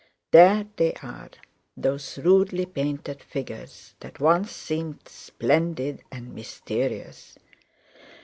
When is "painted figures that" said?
2.65-4.19